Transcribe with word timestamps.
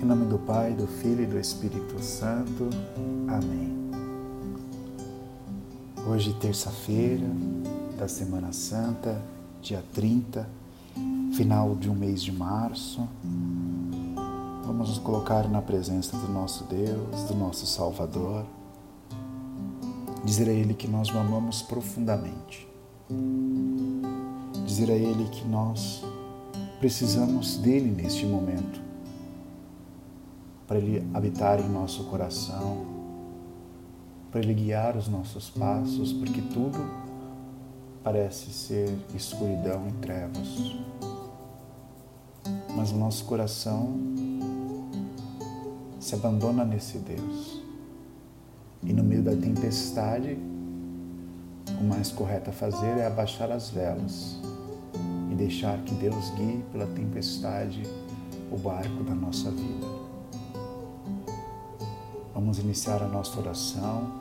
Em 0.00 0.04
nome 0.04 0.26
do 0.26 0.38
Pai, 0.38 0.74
do 0.74 0.86
Filho 0.86 1.24
e 1.24 1.26
do 1.26 1.40
Espírito 1.40 2.00
Santo. 2.00 2.70
Amém. 3.26 3.76
Hoje, 6.06 6.32
terça-feira 6.34 7.26
da 7.98 8.06
Semana 8.06 8.52
Santa, 8.52 9.20
dia 9.60 9.82
30, 9.92 10.48
final 11.32 11.74
de 11.74 11.90
um 11.90 11.96
mês 11.96 12.22
de 12.22 12.30
março, 12.30 13.08
vamos 14.64 14.88
nos 14.88 14.98
colocar 14.98 15.48
na 15.48 15.60
presença 15.60 16.16
do 16.16 16.32
nosso 16.32 16.62
Deus, 16.66 17.24
do 17.24 17.34
nosso 17.34 17.66
Salvador, 17.66 18.46
dizer 20.24 20.48
a 20.48 20.52
Ele 20.52 20.74
que 20.74 20.86
nós 20.86 21.08
o 21.08 21.18
amamos 21.18 21.60
profundamente, 21.60 22.68
dizer 24.64 24.92
a 24.92 24.96
Ele 24.96 25.24
que 25.24 25.44
nós 25.44 26.04
precisamos 26.78 27.56
dele 27.56 27.90
neste 27.90 28.24
momento 28.24 28.87
para 30.68 30.76
Ele 30.76 31.02
habitar 31.14 31.58
em 31.58 31.68
nosso 31.68 32.04
coração, 32.04 32.86
para 34.30 34.40
Ele 34.40 34.52
guiar 34.52 34.96
os 34.96 35.08
nossos 35.08 35.48
passos, 35.48 36.12
porque 36.12 36.42
tudo 36.42 36.78
parece 38.04 38.50
ser 38.50 38.94
escuridão 39.14 39.88
e 39.88 39.92
trevas. 39.92 40.76
Mas 42.76 42.92
o 42.92 42.96
nosso 42.96 43.24
coração 43.24 43.98
se 45.98 46.14
abandona 46.14 46.64
nesse 46.64 46.98
Deus. 46.98 47.62
E 48.82 48.92
no 48.92 49.02
meio 49.02 49.22
da 49.22 49.34
tempestade, 49.34 50.38
o 51.80 51.84
mais 51.84 52.12
correto 52.12 52.50
a 52.50 52.52
fazer 52.52 52.98
é 52.98 53.06
abaixar 53.06 53.50
as 53.50 53.70
velas 53.70 54.38
e 55.30 55.34
deixar 55.34 55.78
que 55.82 55.94
Deus 55.94 56.30
guie 56.30 56.62
pela 56.70 56.86
tempestade 56.86 57.82
o 58.50 58.56
barco 58.56 59.02
da 59.02 59.14
nossa 59.14 59.50
vida. 59.50 60.07
Vamos 62.38 62.60
iniciar 62.60 63.02
a 63.02 63.08
nossa 63.08 63.36
oração 63.40 64.12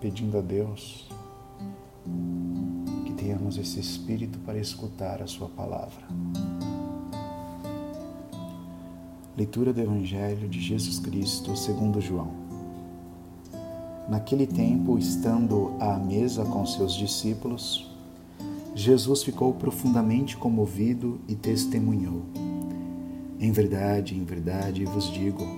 pedindo 0.00 0.38
a 0.38 0.40
Deus 0.40 1.08
que 3.04 3.12
tenhamos 3.14 3.58
esse 3.58 3.80
espírito 3.80 4.38
para 4.46 4.60
escutar 4.60 5.20
a 5.20 5.26
Sua 5.26 5.48
palavra. 5.48 6.06
Leitura 9.36 9.72
do 9.72 9.80
Evangelho 9.80 10.48
de 10.48 10.60
Jesus 10.60 11.00
Cristo 11.00 11.56
segundo 11.56 12.00
João. 12.00 12.30
Naquele 14.08 14.46
tempo, 14.46 14.96
estando 14.96 15.74
à 15.80 15.98
mesa 15.98 16.44
com 16.44 16.64
seus 16.64 16.94
discípulos, 16.94 17.90
Jesus 18.72 19.24
ficou 19.24 19.52
profundamente 19.52 20.36
comovido 20.36 21.20
e 21.26 21.34
testemunhou: 21.34 22.22
Em 23.40 23.50
verdade, 23.50 24.16
em 24.16 24.22
verdade 24.22 24.84
vos 24.84 25.12
digo, 25.12 25.57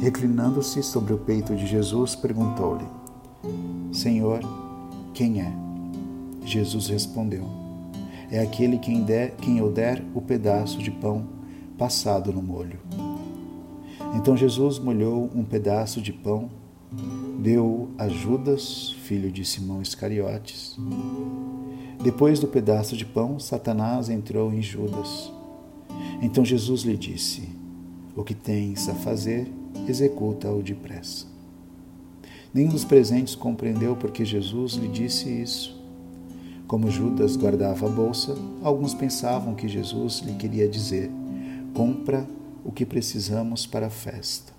Reclinando-se 0.00 0.82
sobre 0.82 1.12
o 1.12 1.18
peito 1.18 1.54
de 1.54 1.66
Jesus, 1.66 2.16
perguntou-lhe: 2.16 2.86
Senhor, 3.92 4.40
quem 5.12 5.42
é? 5.42 5.52
Jesus 6.42 6.88
respondeu: 6.88 7.44
É 8.30 8.40
aquele 8.40 8.78
quem, 8.78 9.04
der, 9.04 9.32
quem 9.36 9.58
eu 9.58 9.70
der 9.70 10.02
o 10.14 10.22
pedaço 10.22 10.78
de 10.78 10.90
pão 10.90 11.28
passado 11.76 12.32
no 12.32 12.42
molho. 12.42 12.78
Então 14.16 14.34
Jesus 14.34 14.78
molhou 14.78 15.30
um 15.34 15.44
pedaço 15.44 16.00
de 16.00 16.14
pão, 16.14 16.48
deu 17.38 17.90
a 17.98 18.08
Judas, 18.08 18.92
filho 19.02 19.30
de 19.30 19.44
Simão 19.44 19.82
Iscariotes. 19.82 20.78
Depois 22.02 22.40
do 22.40 22.48
pedaço 22.48 22.96
de 22.96 23.04
pão, 23.04 23.38
Satanás 23.38 24.08
entrou 24.08 24.50
em 24.50 24.62
Judas. 24.62 25.30
Então 26.22 26.42
Jesus 26.42 26.84
lhe 26.84 26.96
disse: 26.96 27.50
O 28.16 28.24
que 28.24 28.34
tens 28.34 28.88
a 28.88 28.94
fazer, 28.94 29.59
executa-o 29.88 30.62
depressa. 30.62 31.26
Nenhum 32.52 32.70
dos 32.70 32.84
presentes 32.84 33.34
compreendeu 33.34 33.94
porque 33.94 34.24
Jesus 34.24 34.74
lhe 34.74 34.88
disse 34.88 35.28
isso. 35.28 35.80
Como 36.66 36.90
Judas 36.90 37.36
guardava 37.36 37.86
a 37.86 37.88
bolsa, 37.88 38.36
alguns 38.62 38.94
pensavam 38.94 39.54
que 39.54 39.68
Jesus 39.68 40.20
lhe 40.20 40.34
queria 40.34 40.68
dizer: 40.68 41.10
compra 41.74 42.26
o 42.64 42.72
que 42.72 42.84
precisamos 42.84 43.66
para 43.66 43.86
a 43.86 43.90
festa, 43.90 44.52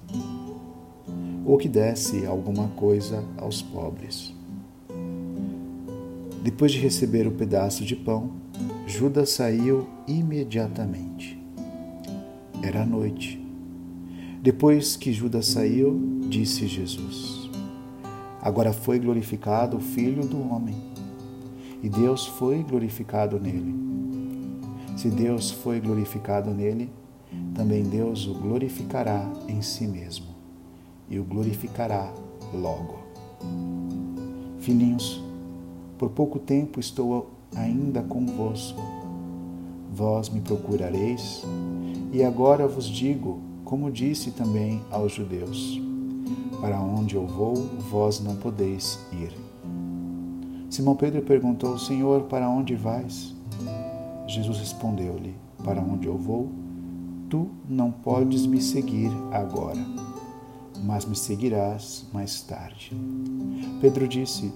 ou 1.45 1.57
que 1.57 1.69
desse 1.69 2.25
alguma 2.25 2.69
coisa 2.69 3.23
aos 3.37 3.61
pobres. 3.61 4.33
Depois 6.43 6.71
de 6.71 6.79
receber 6.79 7.27
o 7.27 7.31
pedaço 7.31 7.85
de 7.85 7.95
pão, 7.95 8.31
Judas 8.87 9.29
saiu 9.29 9.87
imediatamente. 10.07 11.39
Era 12.63 12.85
noite 12.85 13.40
depois 14.41 14.95
que 14.95 15.13
Judas 15.13 15.45
saiu, 15.45 16.01
disse 16.27 16.65
Jesus: 16.65 17.47
Agora 18.41 18.73
foi 18.73 18.97
glorificado 18.97 19.77
o 19.77 19.79
Filho 19.79 20.25
do 20.25 20.41
Homem, 20.51 20.75
e 21.83 21.87
Deus 21.87 22.25
foi 22.25 22.63
glorificado 22.63 23.39
nele. 23.39 23.75
Se 24.97 25.09
Deus 25.09 25.51
foi 25.51 25.79
glorificado 25.79 26.49
nele, 26.49 26.89
também 27.53 27.83
Deus 27.83 28.25
o 28.25 28.33
glorificará 28.33 29.31
em 29.47 29.61
si 29.61 29.85
mesmo, 29.85 30.25
e 31.07 31.19
o 31.19 31.23
glorificará 31.23 32.11
logo. 32.51 32.97
Filhinhos, 34.57 35.23
por 35.99 36.09
pouco 36.09 36.39
tempo 36.39 36.79
estou 36.79 37.29
ainda 37.55 38.01
convosco. 38.01 38.81
Vós 39.93 40.29
me 40.29 40.41
procurareis, 40.41 41.43
e 42.11 42.23
agora 42.23 42.67
vos 42.67 42.87
digo 42.87 43.50
como 43.71 43.89
disse 43.89 44.31
também 44.31 44.81
aos 44.91 45.13
judeus: 45.13 45.79
Para 46.59 46.77
onde 46.81 47.15
eu 47.15 47.25
vou, 47.25 47.55
vós 47.89 48.19
não 48.19 48.35
podeis 48.35 48.99
ir. 49.13 49.31
Simão 50.69 50.93
Pedro 50.93 51.21
perguntou: 51.21 51.79
Senhor, 51.79 52.23
para 52.23 52.49
onde 52.49 52.75
vais? 52.75 53.33
Jesus 54.27 54.59
respondeu-lhe: 54.59 55.33
Para 55.63 55.79
onde 55.79 56.05
eu 56.05 56.17
vou, 56.17 56.51
tu 57.29 57.47
não 57.69 57.93
podes 57.93 58.45
me 58.45 58.61
seguir 58.61 59.09
agora, 59.31 59.79
mas 60.83 61.05
me 61.05 61.15
seguirás 61.15 62.05
mais 62.11 62.41
tarde. 62.41 62.91
Pedro 63.79 64.05
disse: 64.05 64.53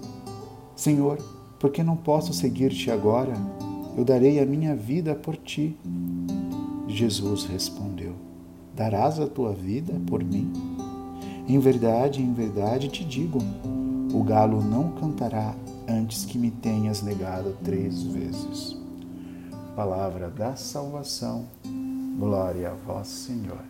Senhor, 0.76 1.16
por 1.58 1.70
que 1.70 1.82
não 1.82 1.96
posso 1.96 2.34
seguir-te 2.34 2.90
agora? 2.90 3.32
Eu 3.96 4.04
darei 4.04 4.40
a 4.40 4.44
minha 4.44 4.76
vida 4.76 5.14
por 5.14 5.38
ti. 5.38 5.74
Jesus 6.86 7.46
respondeu: 7.46 8.25
darás 8.76 9.18
a 9.18 9.26
tua 9.26 9.54
vida 9.54 9.94
por 10.06 10.22
mim? 10.22 10.52
Em 11.48 11.58
verdade, 11.58 12.22
em 12.22 12.32
verdade 12.32 12.88
te 12.88 13.04
digo: 13.04 13.38
o 14.12 14.22
galo 14.22 14.62
não 14.62 14.92
cantará 14.92 15.54
antes 15.88 16.24
que 16.24 16.38
me 16.38 16.50
tenhas 16.50 17.02
negado 17.02 17.56
três 17.64 18.02
vezes. 18.02 18.76
Palavra 19.74 20.28
da 20.28 20.54
salvação, 20.56 21.46
glória 22.18 22.70
a 22.70 22.74
vós, 22.74 23.08
Senhor. 23.08 23.64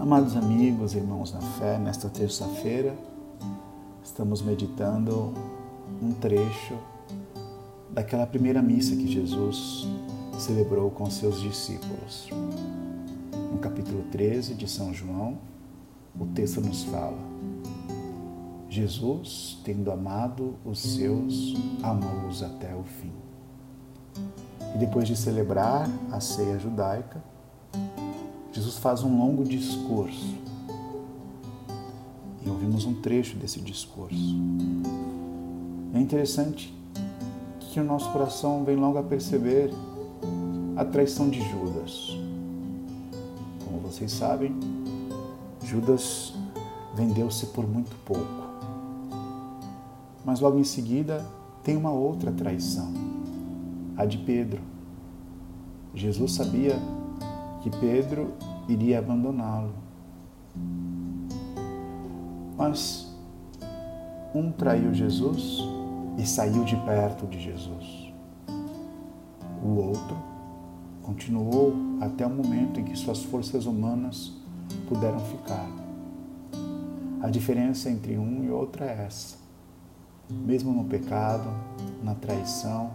Amados 0.00 0.36
amigos, 0.36 0.94
irmãos 0.94 1.32
na 1.32 1.40
fé, 1.40 1.78
nesta 1.78 2.08
terça-feira, 2.08 2.94
estamos 4.04 4.42
meditando 4.42 5.32
um 6.02 6.12
trecho 6.12 6.74
daquela 7.90 8.26
primeira 8.26 8.60
missa 8.60 8.94
que 8.94 9.08
Jesus 9.08 9.86
celebrou 10.38 10.90
com 10.90 11.10
seus 11.10 11.40
discípulos 11.40 12.28
no 13.56 13.62
capítulo 13.62 14.04
13 14.12 14.52
de 14.52 14.68
São 14.68 14.92
João, 14.92 15.38
o 16.20 16.26
texto 16.26 16.60
nos 16.60 16.84
fala: 16.84 17.16
Jesus, 18.68 19.58
tendo 19.64 19.90
amado 19.90 20.56
os 20.62 20.78
seus, 20.78 21.54
amou-os 21.82 22.42
até 22.42 22.74
o 22.74 22.84
fim. 22.84 23.12
E 24.74 24.78
depois 24.78 25.08
de 25.08 25.16
celebrar 25.16 25.88
a 26.12 26.20
ceia 26.20 26.58
judaica, 26.58 27.24
Jesus 28.52 28.76
faz 28.76 29.02
um 29.02 29.18
longo 29.18 29.42
discurso. 29.42 30.36
E 32.44 32.50
ouvimos 32.50 32.84
um 32.84 33.00
trecho 33.00 33.38
desse 33.38 33.62
discurso. 33.62 34.36
É 35.94 35.98
interessante 35.98 36.76
que 37.58 37.80
o 37.80 37.84
nosso 37.84 38.12
coração 38.12 38.64
vem 38.64 38.76
logo 38.76 38.98
a 38.98 39.02
perceber 39.02 39.70
a 40.76 40.84
traição 40.84 41.30
de 41.30 41.40
Judas 41.40 42.25
vocês 43.96 44.12
sabem, 44.12 44.54
Judas 45.64 46.34
vendeu-se 46.94 47.46
por 47.46 47.66
muito 47.66 47.96
pouco. 48.04 48.44
Mas 50.22 50.38
logo 50.38 50.58
em 50.58 50.64
seguida 50.64 51.24
tem 51.64 51.78
uma 51.78 51.90
outra 51.90 52.30
traição, 52.30 52.92
a 53.96 54.04
de 54.04 54.18
Pedro. 54.18 54.60
Jesus 55.94 56.32
sabia 56.32 56.78
que 57.62 57.70
Pedro 57.70 58.34
iria 58.68 58.98
abandoná-lo. 58.98 59.72
Mas 62.54 63.16
um 64.34 64.52
traiu 64.52 64.92
Jesus 64.92 65.60
e 66.18 66.26
saiu 66.26 66.64
de 66.64 66.76
perto 66.76 67.26
de 67.26 67.40
Jesus. 67.40 68.12
O 69.64 69.70
outro 69.76 70.35
continuou 71.06 71.72
até 72.00 72.26
o 72.26 72.30
momento 72.30 72.80
em 72.80 72.84
que 72.84 72.96
suas 72.98 73.22
forças 73.22 73.64
humanas 73.64 74.32
puderam 74.88 75.20
ficar. 75.20 75.70
A 77.22 77.30
diferença 77.30 77.88
entre 77.88 78.18
um 78.18 78.44
e 78.44 78.50
outro 78.50 78.82
é 78.82 79.06
essa. 79.06 79.36
Mesmo 80.28 80.72
no 80.72 80.84
pecado, 80.84 81.48
na 82.02 82.16
traição, 82.16 82.90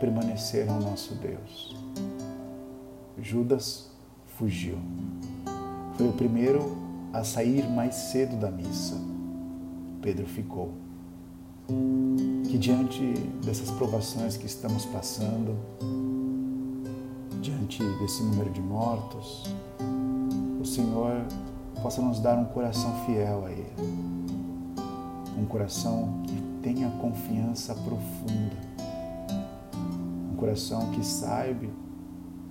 permaneceram 0.00 0.80
nosso 0.80 1.14
Deus. 1.16 1.76
Judas 3.20 3.90
fugiu. 4.38 4.78
Foi 5.96 6.08
o 6.08 6.12
primeiro 6.12 6.78
a 7.12 7.22
sair 7.22 7.68
mais 7.68 7.94
cedo 7.94 8.36
da 8.36 8.50
missa. 8.50 8.96
Pedro 10.00 10.26
ficou. 10.26 10.72
Que 12.44 12.58
diante 12.58 13.00
dessas 13.44 13.70
provações 13.70 14.36
que 14.36 14.46
estamos 14.46 14.84
passando, 14.86 15.56
diante 17.64 17.82
desse 17.98 18.22
número 18.22 18.50
de 18.50 18.60
mortos, 18.60 19.44
o 20.60 20.64
Senhor 20.64 21.24
possa 21.82 22.02
nos 22.02 22.20
dar 22.20 22.36
um 22.38 22.44
coração 22.44 22.92
fiel 23.06 23.46
a 23.46 23.50
Ele. 23.50 23.72
Um 25.38 25.46
coração 25.46 26.22
que 26.26 26.36
tenha 26.62 26.90
confiança 27.00 27.74
profunda. 27.74 28.56
Um 30.32 30.36
coração 30.36 30.90
que 30.90 31.04
saiba 31.04 31.66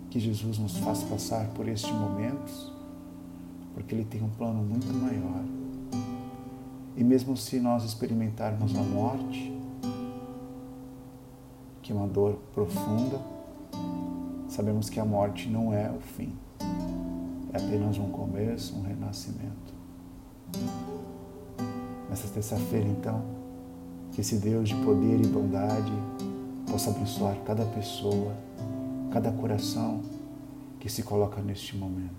que 0.09 0.19
Jesus 0.19 0.57
nos 0.57 0.77
faz 0.77 1.03
passar 1.03 1.47
por 1.49 1.67
estes 1.67 1.91
momentos, 1.91 2.71
porque 3.73 3.93
Ele 3.93 4.05
tem 4.05 4.21
um 4.21 4.29
plano 4.29 4.63
muito 4.63 4.91
maior. 4.93 5.43
E 6.95 7.03
mesmo 7.03 7.37
se 7.37 7.59
nós 7.59 7.83
experimentarmos 7.83 8.75
a 8.75 8.81
morte, 8.81 9.51
que 11.81 11.91
é 11.91 11.95
uma 11.95 12.07
dor 12.07 12.35
profunda, 12.53 13.19
sabemos 14.53 14.87
que 14.87 14.99
a 14.99 15.05
morte 15.05 15.49
não 15.49 15.73
é 15.73 15.89
o 15.89 15.99
fim, 15.99 16.31
é 17.51 17.57
apenas 17.57 17.97
um 17.97 18.09
começo, 18.09 18.77
um 18.77 18.83
renascimento. 18.83 19.73
Nessa 22.07 22.27
terça-feira, 22.27 22.87
então, 22.87 23.23
que 24.11 24.21
esse 24.21 24.35
Deus 24.35 24.69
de 24.69 24.75
poder 24.75 25.19
e 25.19 25.27
bondade 25.27 25.91
possa 26.69 26.91
abençoar 26.91 27.35
cada 27.43 27.65
pessoa, 27.65 28.31
cada 29.11 29.31
coração 29.31 30.01
que 30.79 30.87
se 30.87 31.01
coloca 31.01 31.41
neste 31.41 31.75
momento. 31.75 32.13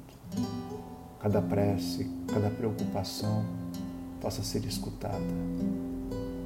Cada 1.20 1.40
prece, 1.40 2.10
cada 2.26 2.50
preocupação 2.50 3.44
possa 4.20 4.42
ser 4.42 4.64
escutada. 4.64 5.22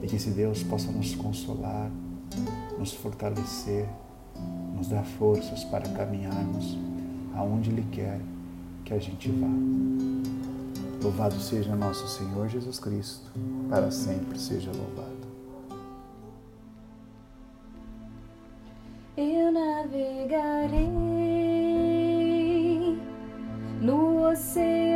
E 0.03 0.07
que 0.07 0.17
esse 0.17 0.31
Deus 0.31 0.63
possa 0.63 0.93
nos 0.93 1.15
consolar, 1.15 1.91
nos 2.79 2.93
fortalecer, 2.93 3.89
nos 4.75 4.89
dar 4.89 5.05
forças 5.05 5.65
para 5.65 5.89
caminharmos 5.89 6.77
aonde 7.35 7.71
Ele 7.71 7.87
quer 7.93 8.21
que 8.85 8.95
a 8.95 8.99
gente 8.99 9.31
vá. 9.31 9.49
Louvado 11.03 11.39
seja 11.41 11.77
nosso 11.77 12.09
Senhor 12.09 12.49
Jesus 12.49 12.79
Cristo, 12.79 13.31
para 13.69 13.91
sempre 13.91 14.39
seja 14.39 14.71
louvado. 14.73 15.19
Eu 19.17 19.53
navegarei 19.53 20.89
no 23.81 24.29
oceano 24.31 24.88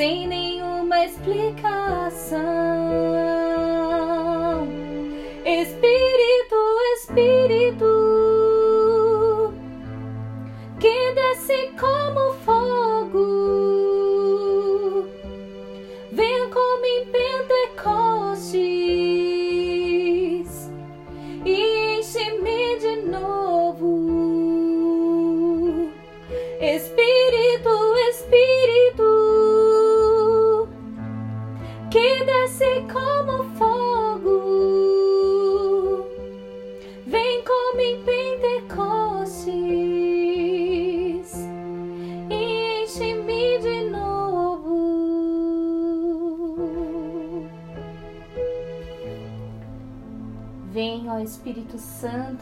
sem 0.00 0.26
nenhuma 0.26 1.04
explicação. 1.04 3.09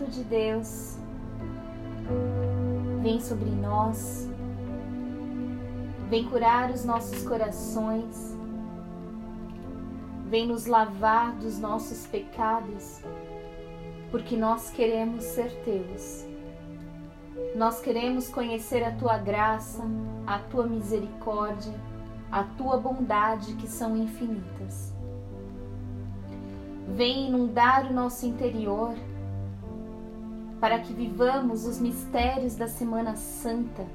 De 0.09 0.25
Deus, 0.25 0.97
vem 3.03 3.21
sobre 3.21 3.51
nós, 3.51 4.29
vem 6.09 6.25
curar 6.29 6.71
os 6.71 6.85
nossos 6.85 7.23
corações, 7.27 8.37
vem 10.27 10.47
nos 10.47 10.67
lavar 10.67 11.33
dos 11.37 11.59
nossos 11.59 12.07
pecados, 12.07 13.03
porque 14.11 14.37
nós 14.37 14.71
queremos 14.71 15.25
ser 15.25 15.51
teus. 15.65 16.27
Nós 17.55 17.81
queremos 17.81 18.29
conhecer 18.29 18.83
a 18.83 18.93
tua 18.93 19.19
graça, 19.19 19.83
a 20.27 20.39
tua 20.39 20.67
misericórdia, 20.67 21.75
a 22.33 22.43
tua 22.43 22.79
bondade 22.79 23.55
que 23.55 23.67
são 23.67 23.97
infinitas. 23.97 24.93
Vem 26.89 27.29
inundar 27.29 27.91
o 27.91 27.93
nosso 27.93 28.27
interior 28.27 28.95
para 30.61 30.81
que 30.81 30.93
vivamos 30.93 31.65
os 31.65 31.79
mistérios 31.79 32.57
da 32.57 32.67
Semana 32.67 33.17
Santa. 33.17 33.87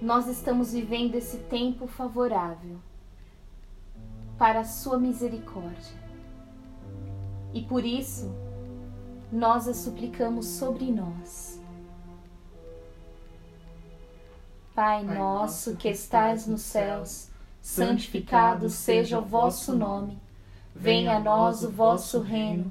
Nós 0.00 0.28
estamos 0.28 0.72
vivendo 0.72 1.14
esse 1.14 1.38
tempo 1.38 1.86
favorável 1.86 2.78
para 4.38 4.60
a 4.60 4.64
Sua 4.64 4.98
misericórdia. 4.98 6.06
E 7.52 7.62
por 7.62 7.84
isso, 7.84 8.30
nós 9.32 9.66
a 9.66 9.74
suplicamos 9.74 10.46
sobre 10.46 10.92
nós. 10.92 11.60
Pai 14.74 15.02
nosso 15.02 15.74
que 15.74 15.88
estais 15.88 16.46
nos 16.46 16.60
céus, 16.60 17.30
santificado 17.62 18.68
seja 18.68 19.18
o 19.18 19.24
vosso 19.24 19.74
nome. 19.74 20.20
Venha 20.74 21.16
a 21.16 21.20
nós 21.20 21.64
o 21.64 21.70
vosso 21.70 22.20
reino. 22.20 22.70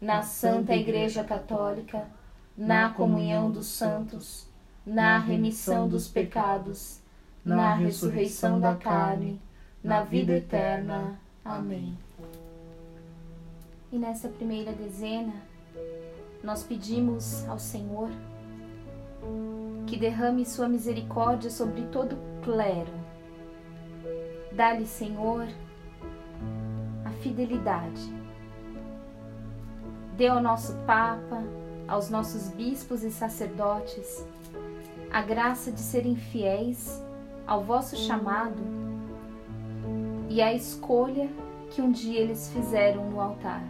na 0.00 0.22
Santa 0.22 0.74
Igreja 0.74 1.24
Católica, 1.24 2.06
na 2.56 2.90
comunhão 2.90 3.50
dos 3.50 3.66
santos, 3.66 4.46
na 4.86 5.18
remissão 5.18 5.88
dos 5.88 6.08
pecados, 6.08 7.00
na 7.44 7.74
ressurreição 7.74 8.60
da 8.60 8.74
carne, 8.74 9.40
na 9.82 10.02
vida 10.02 10.32
eterna. 10.32 11.18
Amém. 11.44 11.96
E 13.90 13.98
nessa 13.98 14.28
primeira 14.28 14.72
dezena, 14.72 15.34
nós 16.42 16.62
pedimos 16.62 17.48
ao 17.48 17.58
Senhor 17.58 18.10
que 19.86 19.96
derrame 19.96 20.44
sua 20.44 20.68
misericórdia 20.68 21.50
sobre 21.50 21.82
todo 21.86 22.14
o 22.14 22.42
clero. 22.42 22.92
Dá-lhe, 24.52 24.86
Senhor, 24.86 25.48
a 27.04 27.10
fidelidade. 27.22 28.27
Dê 30.18 30.26
ao 30.26 30.42
nosso 30.42 30.74
Papa, 30.78 31.44
aos 31.86 32.10
nossos 32.10 32.48
bispos 32.48 33.04
e 33.04 33.10
sacerdotes, 33.10 34.26
a 35.12 35.22
graça 35.22 35.70
de 35.70 35.78
serem 35.78 36.16
fiéis 36.16 37.00
ao 37.46 37.62
vosso 37.62 37.96
chamado 37.96 38.60
e 40.28 40.42
à 40.42 40.52
escolha 40.52 41.28
que 41.70 41.80
um 41.80 41.92
dia 41.92 42.18
eles 42.18 42.50
fizeram 42.52 43.08
no 43.08 43.20
altar. 43.20 43.62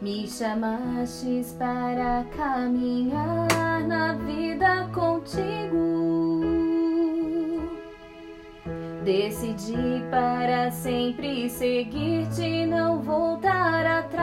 Me 0.00 0.26
chamastes 0.26 1.52
para 1.52 2.24
caminhar 2.34 3.86
na 3.86 4.14
vida 4.14 4.88
contigo. 4.94 6.01
Decidi 9.04 10.02
para 10.10 10.70
sempre 10.70 11.50
seguir-te 11.50 12.66
não 12.66 13.02
voltar 13.02 13.84
atrás. 13.84 14.22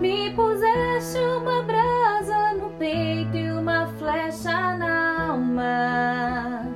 Me 0.00 0.30
puseste 0.30 1.18
uma 1.18 1.62
brasa 1.62 2.54
no 2.54 2.70
peito 2.78 3.36
e 3.36 3.52
uma 3.52 3.86
flecha 3.98 4.78
na 4.78 5.26
alma. 5.28 6.66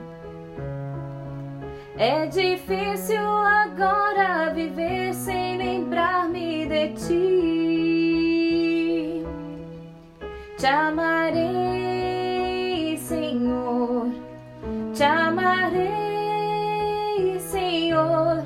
É 1.97 2.27
difícil 2.27 3.27
agora 3.27 4.53
viver 4.53 5.15
sem 5.15 5.57
lembrar-me 5.57 6.67
de 6.67 6.89
ti. 6.93 7.65
Te 10.59 10.67
amarei, 10.67 11.74
amarei, 15.45 17.39
Senhor. 17.39 18.43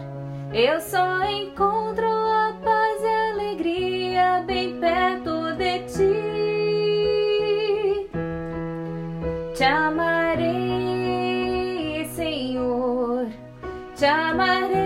Eu 0.52 0.81
só 0.81 1.23
encontro 1.25 2.07
a 2.07 2.55
paz 2.62 3.02
e 3.02 3.07
alegria 3.33 4.43
bem 4.47 4.81
perto 4.81 5.55
de 5.57 5.78
ti. 5.85 6.19
Te 9.55 9.64
amarei, 9.64 10.49
Senhor. 12.14 13.28
Te 13.97 14.07
amarei, 14.07 14.81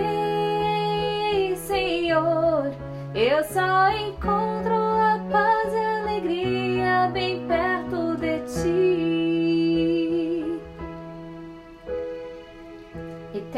Senhor. 1.55 2.71
Eu 3.15 3.43
só 3.43 3.89
encontro 3.91 4.73
a 4.73 5.19
paz 5.31 5.73
e 5.73 5.77
alegria 5.77 7.09
bem 7.11 7.47
perto 7.47 7.52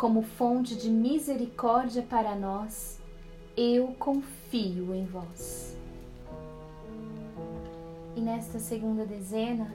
como 0.00 0.22
fonte 0.22 0.76
de 0.76 0.88
misericórdia 0.88 2.02
para 2.02 2.34
nós, 2.34 2.98
eu 3.54 3.88
confio 3.98 4.94
em 4.94 5.04
vós. 5.04 5.76
E 8.16 8.20
nesta 8.22 8.58
segunda 8.58 9.04
dezena, 9.04 9.70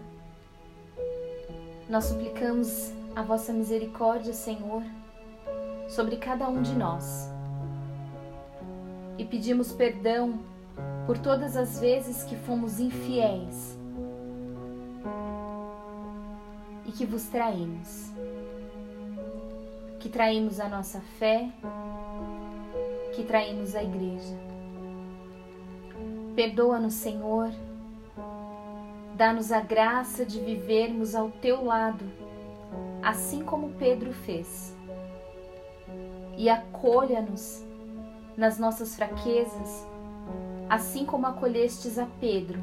nós 1.88 2.06
suplicamos 2.06 2.92
a 3.16 3.22
vossa 3.22 3.54
misericórdia, 3.54 4.34
Senhor, 4.34 4.82
sobre 5.88 6.18
cada 6.18 6.50
um 6.50 6.64
de 6.64 6.74
nós. 6.74 7.30
E 9.20 9.26
pedimos 9.26 9.74
perdão 9.74 10.40
por 11.06 11.20
todas 11.20 11.56
as 11.56 11.80
vezes 11.80 12.24
que 12.24 12.36
fomos 12.36 12.80
infiéis 12.80 13.78
e 16.84 16.92
que 16.92 17.06
vos 17.06 17.26
traímos. 17.26 18.15
Que 20.06 20.12
traímos 20.12 20.60
a 20.60 20.70
nossa 20.70 21.02
fé, 21.18 21.50
que 23.16 23.24
traímos 23.24 23.76
a 23.76 23.82
igreja. 23.82 24.38
Perdoa-nos, 26.36 26.94
Senhor 26.94 27.50
Dá-nos 29.16 29.52
a 29.52 29.62
graça 29.62 30.24
de 30.24 30.40
vivermos 30.40 31.16
ao 31.16 31.32
teu 31.32 31.66
lado, 31.66 32.06
assim 33.02 33.44
como 33.44 33.72
Pedro 33.80 34.14
fez. 34.14 34.76
E 36.38 36.50
acolha-nos 36.50 37.66
nas 38.38 38.60
nossas 38.60 38.96
fraquezas, 38.96 39.88
assim 40.70 41.04
como 41.04 41.26
acolhestes 41.26 41.98
a 41.98 42.06
Pedro, 42.20 42.62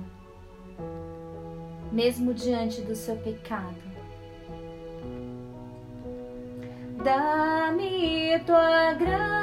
mesmo 1.91 2.33
diante 2.33 2.83
do 2.83 2.95
seu 2.95 3.17
pecado. 3.17 3.92
Dá-me 7.03 8.39
tua 8.47 8.93
graça 8.93 9.43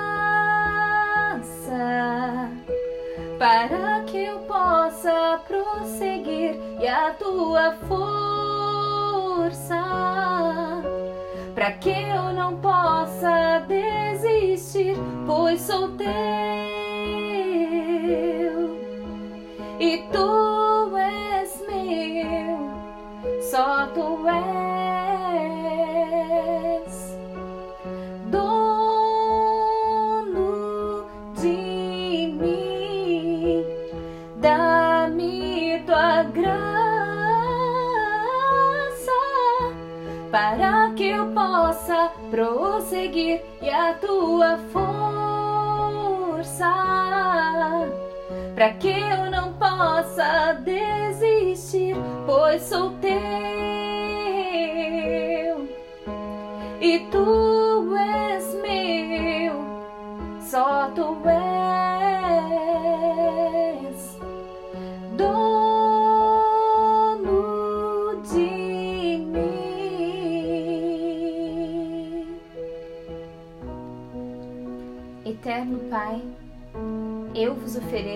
para 3.38 4.01
que 4.05 4.17
eu 4.17 4.39
possa 4.39 5.41
prosseguir 5.45 6.55
e 6.79 6.88
a 6.88 7.13
tua 7.15 7.73
força, 7.88 9.75
para 11.53 11.71
que 11.73 11.89
eu 11.89 12.31
não 12.34 12.55
possa 12.62 13.65
desistir, 13.67 14.95
pois 15.27 15.60
sou 15.60 15.89
teu. 15.97 16.07
E 19.79 19.97
tu 20.13 20.28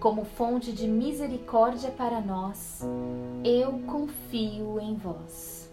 como 0.00 0.24
fonte 0.24 0.72
de 0.72 0.88
misericórdia 0.88 1.90
para 1.90 2.22
nós, 2.22 2.80
eu 3.44 3.78
confio 3.80 4.80
em 4.80 4.94
vós. 4.94 5.70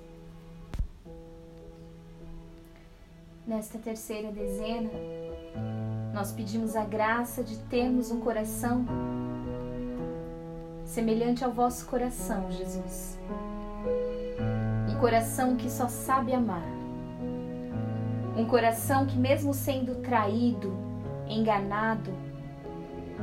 Nesta 3.47 3.79
terceira 3.79 4.29
dezena, 4.29 4.89
nós 6.13 6.33
pedimos 6.33 6.75
a 6.75 6.83
graça 6.83 7.41
de 7.41 7.57
termos 7.69 8.11
um 8.11 8.19
coração 8.19 8.85
semelhante 10.83 11.45
ao 11.45 11.51
vosso 11.51 11.85
coração, 11.85 12.51
Jesus. 12.51 13.17
Um 14.89 14.99
coração 14.99 15.55
que 15.55 15.69
só 15.69 15.87
sabe 15.87 16.33
amar 16.33 16.65
Um 18.35 18.45
coração 18.45 19.05
que, 19.05 19.17
mesmo 19.17 19.53
sendo 19.53 20.01
traído, 20.01 20.75
enganado, 21.29 22.26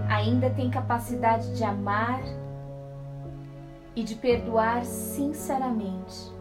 ainda 0.09 0.51
tem 0.51 0.71
capacidade 0.71 1.55
de 1.57 1.65
amar 1.65 2.21
e 3.95 4.03
de 4.03 4.15
perdoar 4.15 4.85
sinceramente. 4.85 6.33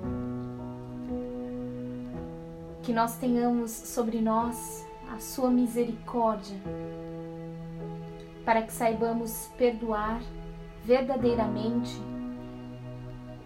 Que 2.81 2.91
nós 2.91 3.17
tenhamos 3.17 3.71
sobre 3.71 4.19
nós 4.19 4.85
a 5.13 5.19
Sua 5.19 5.49
misericórdia, 5.49 6.57
para 8.43 8.61
que 8.63 8.73
saibamos 8.73 9.49
perdoar 9.57 10.19
verdadeiramente 10.83 12.01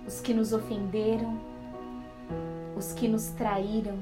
os 0.07 0.21
que 0.21 0.33
nos 0.33 0.53
ofenderam, 0.53 1.37
os 2.75 2.93
que 2.93 3.07
nos 3.07 3.27
traíram. 3.29 3.99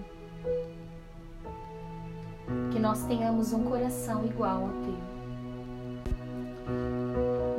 Que 2.71 2.79
nós 2.79 3.03
tenhamos 3.05 3.51
um 3.51 3.63
coração 3.63 4.23
igual 4.23 4.65
ao 4.65 4.69
teu. 4.83 5.14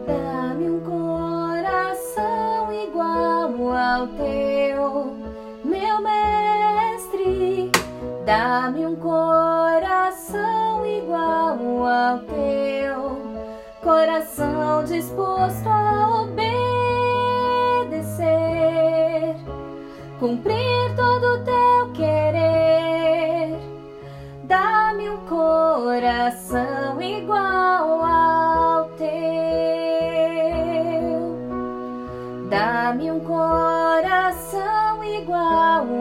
Dá-me 0.06 0.70
um 0.70 0.80
coração 0.80 2.72
igual 2.72 3.50
ao 3.76 4.06
teu, 4.08 5.16
meu 5.64 6.00
mestre. 6.00 7.72
Dá-me 8.24 8.86
um 8.86 8.94
coração 8.96 10.86
igual 10.86 11.58
ao 11.86 12.18
teu, 12.20 13.18
coração 13.82 14.84
disposto 14.84 15.68
a 15.68 16.22
obedecer, 16.22 18.16
cumprir 20.20 20.94
todo 20.94 21.24
o 21.34 21.44
teu 21.44 21.92
querer. 21.94 23.58
Dá-me 24.44 25.10
um 25.10 25.18
coração 25.26 26.85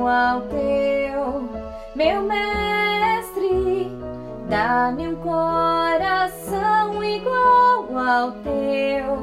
ao 0.08 0.42
teu, 0.42 1.50
meu 1.96 2.22
mestre. 2.24 3.92
Dá-me 4.50 5.08
um 5.10 5.16
coração 5.16 7.04
igual 7.04 7.98
ao 7.98 8.32
teu, 8.32 9.18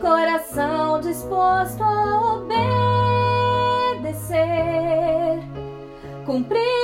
coração 0.00 1.00
disposto 1.00 1.82
a 1.82 2.36
obedecer, 4.02 5.42
cumprir 6.24 6.83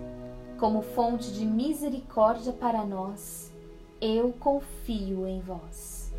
como 0.61 0.83
fonte 0.83 1.33
de 1.33 1.43
misericórdia 1.43 2.53
para 2.53 2.85
nós, 2.85 3.51
eu 3.99 4.31
confio 4.33 5.25
em 5.25 5.41
vós. 5.41 6.13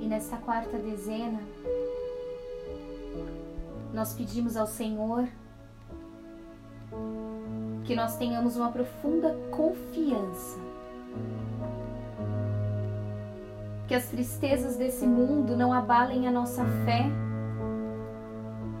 E 0.00 0.06
nessa 0.08 0.38
quarta 0.38 0.76
dezena, 0.76 1.40
nós 3.92 4.12
pedimos 4.12 4.56
ao 4.56 4.66
Senhor 4.66 5.28
que 7.84 7.94
nós 7.94 8.16
tenhamos 8.16 8.56
uma 8.56 8.72
profunda 8.72 9.38
confiança. 9.52 10.58
Que 13.86 13.94
as 13.94 14.08
tristezas 14.08 14.74
desse 14.74 15.06
mundo 15.06 15.56
não 15.56 15.72
abalem 15.72 16.26
a 16.26 16.30
nossa 16.32 16.64
fé 16.84 17.06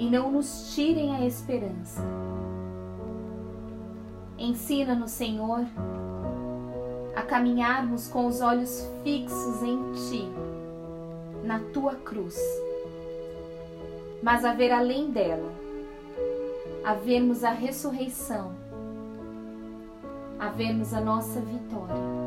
e 0.00 0.10
não 0.10 0.32
nos 0.32 0.74
tirem 0.74 1.14
a 1.14 1.24
esperança. 1.24 2.02
Ensina-nos, 4.44 5.12
Senhor, 5.12 5.64
a 7.16 7.22
caminharmos 7.22 8.08
com 8.08 8.26
os 8.26 8.42
olhos 8.42 8.86
fixos 9.02 9.62
em 9.62 9.92
Ti, 9.92 10.28
na 11.42 11.60
Tua 11.72 11.94
cruz, 11.94 12.38
mas 14.22 14.44
a 14.44 14.52
ver 14.52 14.70
além 14.70 15.10
dela, 15.10 15.50
a 16.84 16.92
vermos 16.92 17.42
a 17.42 17.52
ressurreição, 17.52 18.52
a 20.38 20.50
vermos 20.50 20.92
a 20.92 21.00
nossa 21.00 21.40
vitória. 21.40 22.23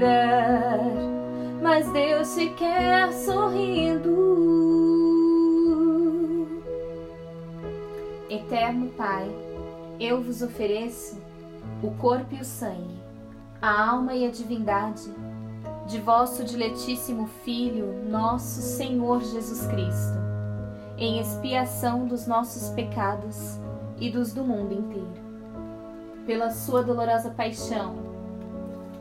Chorar, 0.00 0.78
mas 1.62 1.90
Deus 1.92 2.34
te 2.34 2.48
quer 2.50 3.12
sorrindo. 3.12 4.08
Eterno 8.30 8.88
Pai, 8.96 9.28
eu 9.98 10.22
vos 10.22 10.40
ofereço 10.40 11.20
o 11.82 11.90
corpo 11.92 12.34
e 12.34 12.40
o 12.40 12.44
sangue, 12.44 12.98
a 13.60 13.90
alma 13.90 14.14
e 14.14 14.26
a 14.26 14.30
divindade 14.30 15.12
de 15.86 16.00
vosso 16.00 16.44
diletíssimo 16.44 17.28
Filho, 17.44 18.08
nosso 18.08 18.62
Senhor 18.62 19.20
Jesus 19.20 19.66
Cristo, 19.66 20.18
em 20.96 21.20
expiação 21.20 22.06
dos 22.06 22.26
nossos 22.26 22.70
pecados 22.70 23.58
e 23.98 24.10
dos 24.10 24.32
do 24.32 24.44
mundo 24.44 24.72
inteiro. 24.72 25.30
Pela 26.24 26.50
sua 26.50 26.82
dolorosa 26.82 27.30
paixão, 27.30 28.09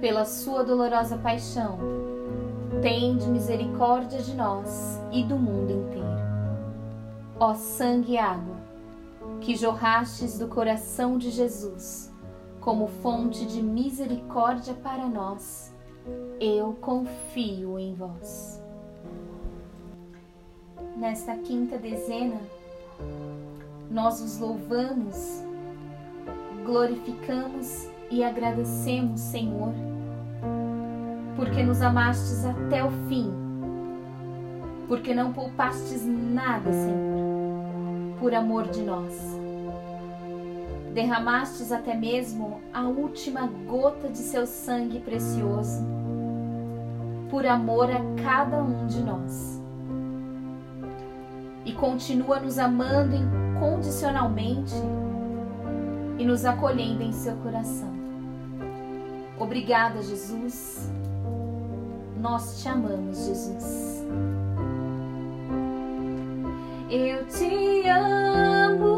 Pela 0.00 0.24
sua 0.24 0.62
dolorosa 0.62 1.16
paixão, 1.18 1.78
tende 2.82 3.26
misericórdia 3.26 4.20
de 4.22 4.34
nós 4.34 5.00
e 5.12 5.24
do 5.24 5.36
mundo 5.36 5.72
inteiro. 5.72 6.08
Ó 7.40 7.54
sangue 7.54 8.12
e 8.12 8.18
água, 8.18 8.56
que 9.40 9.56
jorrastes 9.56 10.38
do 10.38 10.48
coração 10.48 11.18
de 11.18 11.30
Jesus, 11.30 12.12
como 12.60 12.86
fonte 12.86 13.46
de 13.46 13.62
misericórdia 13.62 14.74
para 14.74 15.06
nós, 15.08 15.74
eu 16.40 16.76
confio 16.80 17.78
em 17.78 17.94
vós 17.94 18.58
nesta 20.98 21.36
quinta 21.36 21.78
dezena, 21.78 22.40
nós 23.88 24.20
os 24.20 24.38
louvamos, 24.38 25.44
glorificamos 26.64 27.88
e 28.10 28.24
agradecemos, 28.24 29.20
Senhor, 29.20 29.72
porque 31.36 31.62
nos 31.62 31.82
amastes 31.82 32.44
até 32.44 32.84
o 32.84 32.90
fim, 33.08 33.32
porque 34.86 35.14
não 35.14 35.32
poupastes 35.32 36.04
nada, 36.06 36.72
Senhor, 36.72 38.16
por 38.18 38.34
amor 38.34 38.68
de 38.68 38.82
nós. 38.82 39.14
Derramastes 40.94 41.70
até 41.70 41.94
mesmo 41.94 42.60
a 42.72 42.82
última 42.82 43.46
gota 43.66 44.08
de 44.08 44.18
seu 44.18 44.46
sangue 44.46 45.00
precioso, 45.00 45.86
por 47.30 47.46
amor 47.46 47.90
a 47.90 48.00
cada 48.22 48.62
um 48.62 48.86
de 48.86 49.02
nós 49.02 49.58
e 51.68 51.72
continua 51.74 52.40
nos 52.40 52.58
amando 52.58 53.14
incondicionalmente 53.14 54.74
e 56.18 56.24
nos 56.24 56.46
acolhendo 56.46 57.02
em 57.02 57.12
seu 57.12 57.36
coração. 57.36 57.97
Obrigada, 59.38 60.02
Jesus. 60.02 60.90
Nós 62.20 62.60
te 62.60 62.68
amamos, 62.68 63.26
Jesus. 63.26 64.04
Eu 66.90 67.26
te 67.26 67.88
amo, 67.88 68.97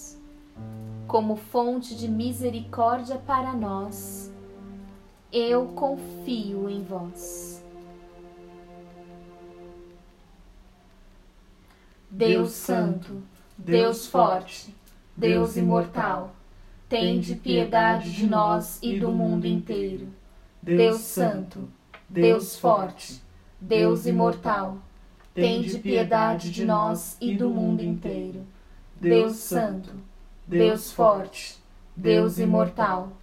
como 1.11 1.35
fonte 1.35 1.93
de 1.93 2.07
misericórdia 2.07 3.17
para 3.17 3.51
nós, 3.51 4.33
eu 5.29 5.65
confio 5.75 6.69
em 6.69 6.81
vós. 6.85 7.61
Deus 12.09 12.51
Santo, 12.51 13.21
Deus 13.57 14.07
Forte, 14.07 14.73
Deus 15.13 15.57
Imortal, 15.57 16.33
tende 16.87 17.35
piedade 17.35 18.13
de 18.13 18.25
nós 18.25 18.79
e 18.81 18.97
do 18.97 19.11
mundo 19.11 19.45
inteiro. 19.45 20.07
Deus 20.61 21.01
Santo, 21.01 21.67
Deus 22.07 22.55
Forte, 22.55 23.21
Deus 23.59 24.05
Imortal, 24.05 24.77
tende 25.33 25.77
piedade 25.77 26.49
de 26.49 26.63
nós 26.63 27.17
e 27.19 27.35
do 27.35 27.49
mundo 27.49 27.83
inteiro. 27.83 28.45
Deus 28.95 29.35
Santo, 29.35 29.93
Deus 30.51 30.91
Forte, 30.91 31.57
Deus 31.95 32.37
Imortal, 32.37 33.13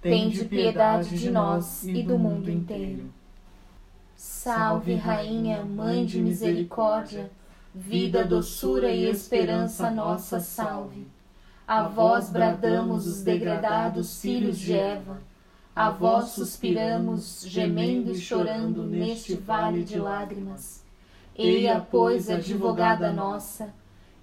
tende 0.00 0.44
piedade 0.44 1.18
de 1.18 1.32
nós 1.32 1.82
e 1.82 2.00
do 2.00 2.16
mundo 2.16 2.48
inteiro. 2.48 3.12
Salve, 4.14 4.94
Rainha, 4.94 5.64
Mãe 5.64 6.06
de 6.06 6.20
Misericórdia, 6.20 7.28
vida, 7.74 8.24
doçura 8.24 8.88
e 8.92 9.04
esperança 9.04 9.90
nossa, 9.90 10.38
salve. 10.38 11.08
A 11.66 11.88
vós 11.88 12.30
bradamos 12.30 13.04
os 13.08 13.20
degradados 13.20 14.20
filhos 14.20 14.56
de 14.56 14.72
Eva, 14.72 15.18
a 15.74 15.90
vós 15.90 16.26
suspiramos, 16.26 17.44
gemendo 17.48 18.12
e 18.12 18.16
chorando 18.16 18.84
neste 18.84 19.34
vale 19.34 19.82
de 19.82 19.98
lágrimas. 19.98 20.84
Eia, 21.34 21.84
pois, 21.90 22.30
advogada 22.30 23.12
nossa, 23.12 23.74